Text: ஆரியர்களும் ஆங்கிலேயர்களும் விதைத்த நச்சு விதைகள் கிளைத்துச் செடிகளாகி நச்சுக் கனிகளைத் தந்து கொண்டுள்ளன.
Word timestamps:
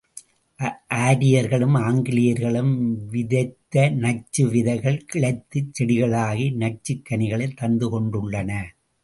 ஆரியர்களும் 0.99 1.75
ஆங்கிலேயர்களும் 1.79 2.71
விதைத்த 3.11 3.89
நச்சு 3.95 4.49
விதைகள் 4.49 5.05
கிளைத்துச் 5.13 5.71
செடிகளாகி 5.79 6.47
நச்சுக் 6.55 7.05
கனிகளைத் 7.09 7.55
தந்து 7.55 7.89
கொண்டுள்ளன. 7.89 8.51